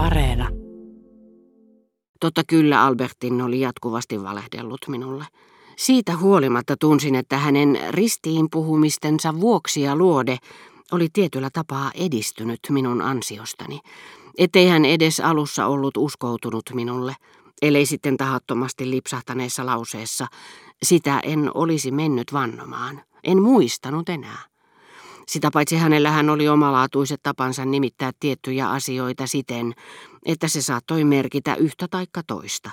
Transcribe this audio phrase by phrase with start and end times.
[0.00, 0.48] Areena.
[2.20, 5.24] Totta kyllä Albertin oli jatkuvasti valehdellut minulle.
[5.76, 10.36] Siitä huolimatta tunsin, että hänen ristiin puhumistensa vuoksi ja luode
[10.92, 13.80] oli tietyllä tapaa edistynyt minun ansiostani.
[14.38, 17.14] Ettei hän edes alussa ollut uskoutunut minulle,
[17.62, 20.26] ellei sitten tahattomasti lipsahtaneessa lauseessa,
[20.82, 23.02] sitä en olisi mennyt vannomaan.
[23.24, 24.49] En muistanut enää.
[25.30, 29.74] Sitä paitsi hänellähän oli omalaatuiset tapansa nimittää tiettyjä asioita siten,
[30.26, 32.70] että se saattoi merkitä yhtä taikka toista.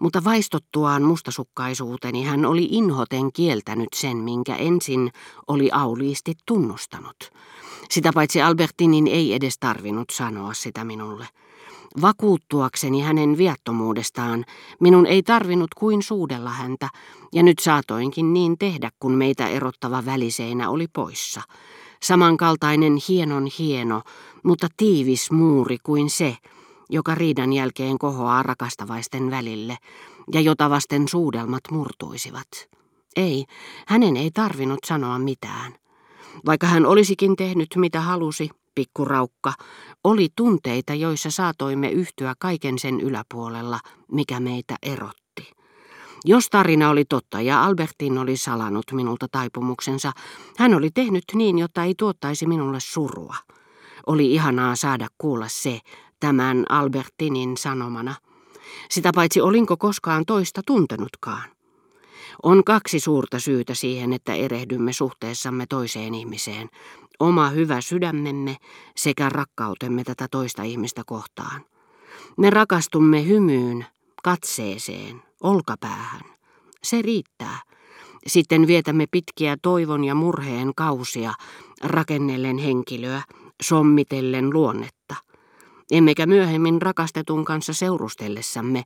[0.00, 5.12] Mutta vaistottuaan mustasukkaisuuteni hän oli inhoten kieltänyt sen, minkä ensin
[5.46, 7.30] oli auliisti tunnustanut.
[7.90, 11.28] Sitä paitsi Albertinin ei edes tarvinnut sanoa sitä minulle.
[12.00, 14.44] Vakuuttuakseni hänen viattomuudestaan
[14.80, 16.88] minun ei tarvinnut kuin suudella häntä,
[17.32, 21.42] ja nyt saatoinkin niin tehdä, kun meitä erottava väliseinä oli poissa.
[22.02, 24.02] Samankaltainen hienon hieno,
[24.42, 26.36] mutta tiivis muuri kuin se,
[26.90, 29.76] joka riidan jälkeen kohoaa rakastavaisten välille,
[30.32, 32.48] ja jota vasten suudelmat murtuisivat.
[33.16, 33.44] Ei,
[33.86, 35.72] hänen ei tarvinnut sanoa mitään.
[36.46, 39.52] Vaikka hän olisikin tehnyt mitä halusi, pikkuraukka,
[40.04, 43.80] oli tunteita, joissa saatoimme yhtyä kaiken sen yläpuolella,
[44.12, 45.52] mikä meitä erotti.
[46.24, 50.12] Jos tarina oli totta ja Albertin oli salannut minulta taipumuksensa,
[50.58, 53.36] hän oli tehnyt niin, jotta ei tuottaisi minulle surua.
[54.06, 55.80] Oli ihanaa saada kuulla se
[56.20, 58.14] tämän Albertinin sanomana.
[58.90, 61.61] Sitä paitsi olinko koskaan toista tuntenutkaan.
[62.42, 66.68] On kaksi suurta syytä siihen, että erehdymme suhteessamme toiseen ihmiseen.
[67.20, 68.56] Oma hyvä sydämemme
[68.96, 71.64] sekä rakkautemme tätä toista ihmistä kohtaan.
[72.38, 73.86] Me rakastumme hymyyn,
[74.22, 76.20] katseeseen, olkapäähän.
[76.82, 77.60] Se riittää.
[78.26, 81.32] Sitten vietämme pitkiä toivon ja murheen kausia
[81.82, 83.22] rakennellen henkilöä,
[83.62, 85.14] sommitellen luonnetta.
[85.92, 88.82] Emmekä myöhemmin rakastetun kanssa seurustellessamme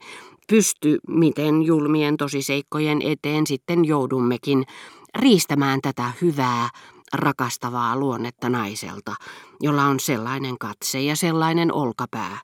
[0.48, 4.64] pysty, miten julmien tosiseikkojen eteen sitten joudummekin,
[5.18, 6.68] riistämään tätä hyvää,
[7.12, 9.14] rakastavaa luonnetta naiselta,
[9.60, 12.38] jolla on sellainen katse ja sellainen olkapää,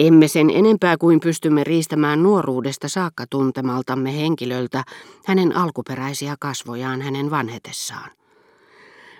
[0.00, 4.84] emme sen enempää kuin pystymme riistämään nuoruudesta saakka tuntemaltamme henkilöltä
[5.26, 8.10] hänen alkuperäisiä kasvojaan hänen vanhetessaan.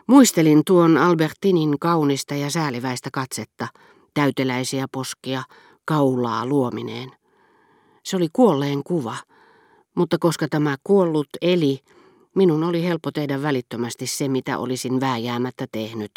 [0.06, 3.69] Muistelin tuon Albertinin kaunista ja sääliväistä katsetta,
[4.15, 5.43] täyteläisiä poskia,
[5.84, 7.10] kaulaa luomineen.
[8.03, 9.16] Se oli kuolleen kuva,
[9.94, 11.78] mutta koska tämä kuollut eli,
[12.34, 16.12] minun oli helppo tehdä välittömästi se, mitä olisin vääjäämättä tehnyt,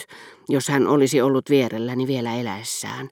[0.49, 3.09] jos hän olisi ollut vierelläni vielä eläessään,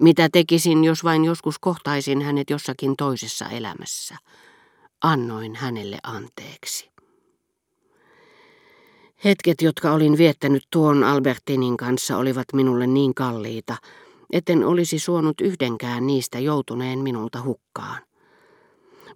[0.00, 4.16] mitä tekisin, jos vain joskus kohtaisin hänet jossakin toisessa elämässä?
[5.02, 6.90] Annoin hänelle anteeksi.
[9.24, 13.76] Hetket, jotka olin viettänyt tuon Albertinin kanssa, olivat minulle niin kalliita,
[14.32, 17.98] etten olisi suonut yhdenkään niistä joutuneen minulta hukkaan.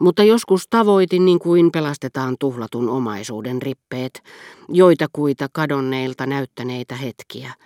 [0.01, 4.23] Mutta joskus tavoitin niin kuin pelastetaan tuhlatun omaisuuden rippeet,
[4.69, 7.55] joita kuita kadonneilta näyttäneitä hetkiä–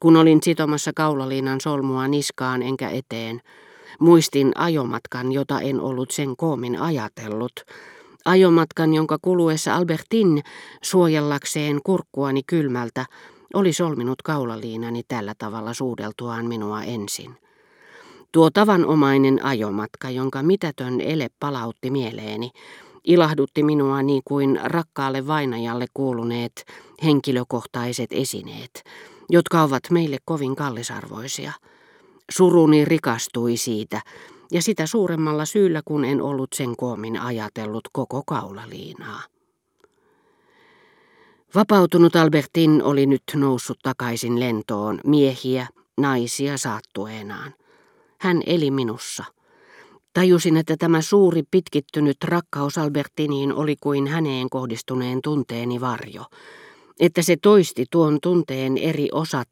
[0.00, 3.40] kun olin sitomassa kaulaliinan solmua niskaan enkä eteen,
[4.00, 7.52] muistin ajomatkan, jota en ollut sen koomin ajatellut.
[8.24, 10.42] Ajomatkan, jonka kuluessa Albertin
[10.82, 13.06] suojellakseen kurkkuani kylmältä
[13.54, 17.36] oli solminut kaulaliinani tällä tavalla suudeltuaan minua ensin.
[18.32, 22.50] Tuo tavanomainen ajomatka, jonka mitätön ele palautti mieleeni,
[23.04, 26.64] ilahdutti minua niin kuin rakkaalle vainajalle kuuluneet
[27.04, 28.84] henkilökohtaiset esineet,
[29.30, 31.52] jotka ovat meille kovin kallisarvoisia.
[32.30, 34.00] Suruni rikastui siitä,
[34.52, 39.22] ja sitä suuremmalla syyllä, kun en ollut sen koomin ajatellut koko kaulaliinaa.
[41.54, 45.66] Vapautunut Albertin oli nyt noussut takaisin lentoon miehiä,
[46.00, 47.54] naisia saattueenaan.
[48.20, 49.24] Hän eli minussa.
[50.12, 56.24] Tajusin, että tämä suuri pitkittynyt rakkaus Albertiniin oli kuin häneen kohdistuneen tunteeni varjo
[57.00, 59.48] että se toisti tuon tunteen eri osat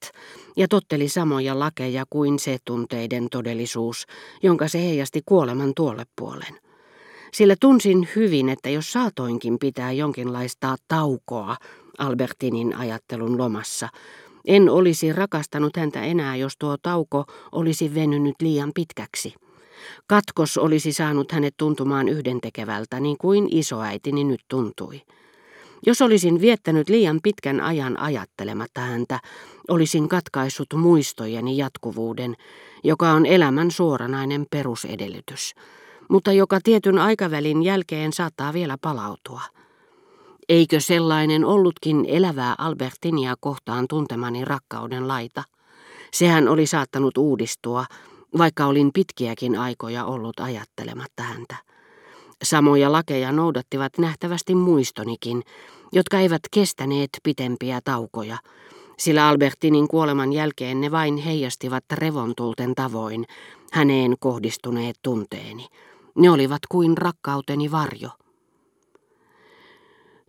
[0.56, 4.06] ja totteli samoja lakeja kuin se tunteiden todellisuus,
[4.42, 6.58] jonka se heijasti kuoleman tuolle puolen.
[7.32, 11.56] Sillä tunsin hyvin, että jos saatoinkin pitää jonkinlaista taukoa
[11.98, 13.88] Albertinin ajattelun lomassa,
[14.46, 19.34] en olisi rakastanut häntä enää, jos tuo tauko olisi venynyt liian pitkäksi.
[20.06, 25.02] Katkos olisi saanut hänet tuntumaan yhdentekevältä, niin kuin isoäitini nyt tuntui.
[25.86, 29.20] Jos olisin viettänyt liian pitkän ajan ajattelematta häntä,
[29.68, 32.34] olisin katkaissut muistojeni jatkuvuuden,
[32.84, 35.54] joka on elämän suoranainen perusedellytys,
[36.08, 39.40] mutta joka tietyn aikavälin jälkeen saattaa vielä palautua.
[40.48, 45.44] Eikö sellainen ollutkin elävää Albertinia kohtaan tuntemani rakkauden laita?
[46.12, 47.84] Sehän oli saattanut uudistua,
[48.38, 51.56] vaikka olin pitkiäkin aikoja ollut ajattelematta häntä.
[52.42, 55.42] Samoja lakeja noudattivat nähtävästi muistonikin,
[55.92, 58.38] jotka eivät kestäneet pitempiä taukoja,
[58.98, 63.24] sillä Albertinin kuoleman jälkeen ne vain heijastivat revontulten tavoin
[63.72, 65.66] häneen kohdistuneet tunteeni.
[66.14, 68.10] Ne olivat kuin rakkauteni varjo.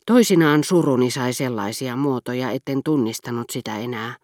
[0.05, 4.15] Toisinaan suruni sai sellaisia muotoja, etten tunnistanut sitä enää.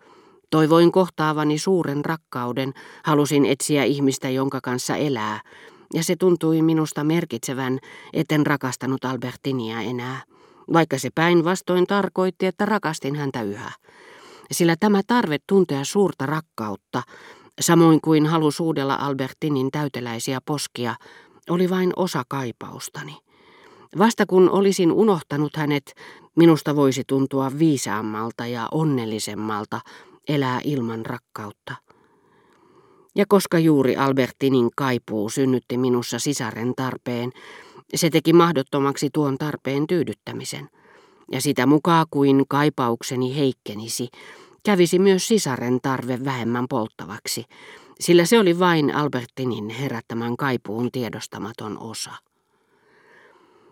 [0.49, 2.73] Toivoin kohtaavani suuren rakkauden,
[3.03, 5.41] halusin etsiä ihmistä, jonka kanssa elää,
[5.93, 7.79] ja se tuntui minusta merkitsevän,
[8.13, 10.23] etten rakastanut Albertinia enää,
[10.73, 13.71] vaikka se päinvastoin tarkoitti, että rakastin häntä yhä.
[14.51, 17.03] Sillä tämä tarve tuntea suurta rakkautta,
[17.61, 20.95] samoin kuin halu suudella Albertinin täyteläisiä poskia,
[21.49, 23.30] oli vain osa kaipaustani.
[23.97, 25.93] Vasta kun olisin unohtanut hänet,
[26.35, 29.79] minusta voisi tuntua viisaammalta ja onnellisemmalta
[30.27, 31.75] elää ilman rakkautta.
[33.15, 37.31] Ja koska juuri Albertinin kaipuu synnytti minussa sisaren tarpeen,
[37.95, 40.69] se teki mahdottomaksi tuon tarpeen tyydyttämisen.
[41.31, 44.07] Ja sitä mukaan kuin kaipaukseni heikkenisi,
[44.63, 47.45] kävisi myös sisaren tarve vähemmän polttavaksi,
[47.99, 52.30] sillä se oli vain Albertinin herättämän kaipuun tiedostamaton osa.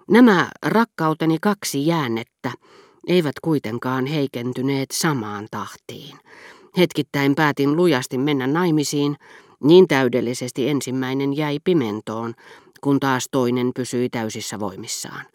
[0.10, 2.52] Nämä rakkauteni kaksi jäännettä
[3.08, 6.18] eivät kuitenkaan heikentyneet samaan tahtiin.
[6.78, 9.16] Hetkittäin päätin lujasti mennä naimisiin,
[9.64, 12.34] niin täydellisesti ensimmäinen jäi pimentoon,
[12.82, 15.26] kun taas toinen pysyi täysissä voimissaan.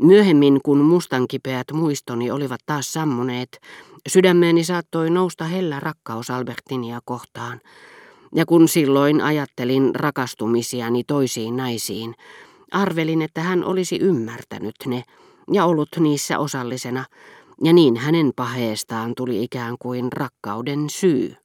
[0.00, 3.60] Myöhemmin, kun mustankipeät muistoni olivat taas sammuneet,
[4.08, 7.60] sydämeeni saattoi nousta hellä rakkaus Albertinia kohtaan.
[8.34, 12.14] Ja kun silloin ajattelin rakastumisiani toisiin naisiin,
[12.70, 15.02] arvelin, että hän olisi ymmärtänyt ne
[15.52, 17.04] ja ollut niissä osallisena,
[17.64, 21.36] ja niin hänen paheestaan tuli ikään kuin rakkauden syy.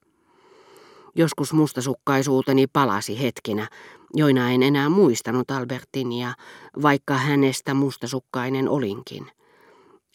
[1.15, 3.67] Joskus mustasukkaisuuteni palasi hetkinä,
[4.13, 6.33] joina en enää muistanut Albertinia,
[6.81, 9.27] vaikka hänestä mustasukkainen olinkin.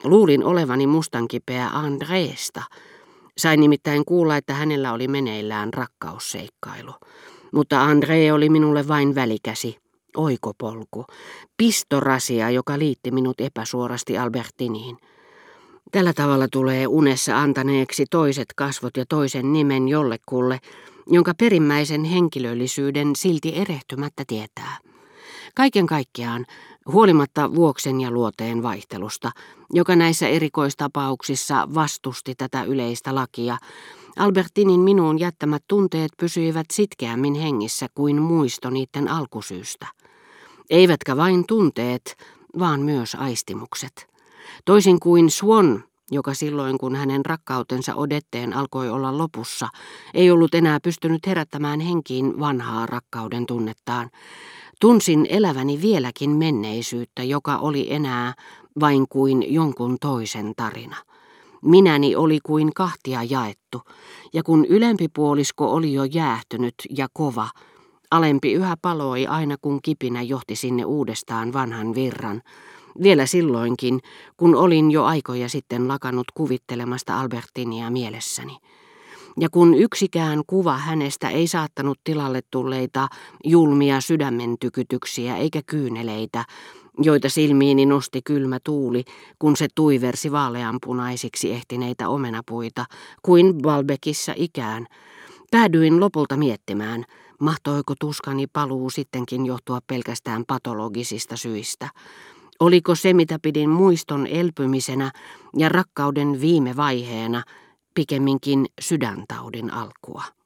[0.05, 2.63] Luulin olevani mustankipeä Andreesta.
[3.39, 6.93] Sain nimittäin kuulla, että hänellä oli meneillään rakkausseikkailu.
[7.53, 9.79] Mutta Andre oli minulle vain välikäsi,
[10.17, 11.05] oikopolku,
[11.57, 14.97] pistorasia, joka liitti minut epäsuorasti Albertiniin.
[15.93, 20.59] Tällä tavalla tulee unessa antaneeksi toiset kasvot ja toisen nimen jollekulle,
[21.07, 24.79] jonka perimmäisen henkilöllisyyden silti erehtymättä tietää.
[25.55, 26.47] Kaiken kaikkiaan,
[26.93, 29.31] huolimatta vuoksen ja luoteen vaihtelusta,
[29.73, 33.59] joka näissä erikoistapauksissa vastusti tätä yleistä lakia,
[34.19, 39.87] Albertinin minuun jättämät tunteet pysyivät sitkeämmin hengissä kuin muisto niiden alkusyystä.
[40.71, 42.17] Eivätkä vain tunteet,
[42.59, 44.07] vaan myös aistimukset.
[44.65, 49.69] Toisin kuin Swan, joka silloin kun hänen rakkautensa Odetteen alkoi olla lopussa,
[50.15, 54.11] ei ollut enää pystynyt herättämään henkiin vanhaa rakkauden tunnettaan.
[54.81, 58.35] Tunsin eläväni vieläkin menneisyyttä, joka oli enää
[58.81, 60.97] vain kuin jonkun toisen tarina.
[61.63, 63.83] Minäni oli kuin kahtia jaettu,
[64.33, 67.49] ja kun ylempi puolisko oli jo jäähtynyt ja kova,
[68.11, 72.43] alempi yhä paloi aina kun kipinä johti sinne uudestaan vanhan virran,
[73.03, 74.01] vielä silloinkin,
[74.37, 78.57] kun olin jo aikoja sitten lakannut kuvittelemasta Albertinia mielessäni.
[79.41, 83.09] Ja kun yksikään kuva hänestä ei saattanut tilalle tulleita
[83.45, 86.45] julmia sydämen tykytyksiä eikä kyyneleitä,
[86.99, 89.05] joita silmiini nosti kylmä tuuli,
[89.39, 92.85] kun se tuiversi vaaleanpunaisiksi ehtineitä omenapuita,
[93.23, 94.87] kuin Balbekissa ikään,
[95.51, 97.05] päädyin lopulta miettimään,
[97.41, 101.89] mahtoiko tuskani paluu sittenkin johtua pelkästään patologisista syistä.
[102.61, 105.11] Oliko se, mitä pidin muiston elpymisenä
[105.57, 107.43] ja rakkauden viime vaiheena,
[107.95, 110.40] pikemminkin sydäntaudin alkua?